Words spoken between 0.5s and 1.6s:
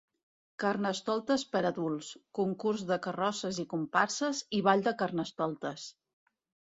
Carnestoltes